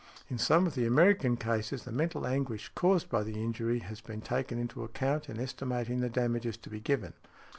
[0.31, 4.19] In some of the American cases the mental anguish caused by the injury has been
[4.19, 7.13] taken into account in estimating the damages to be given.